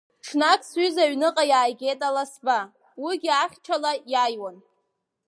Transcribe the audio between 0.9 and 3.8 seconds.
аҩныҟа иааигеит аласба, уигьы ахьча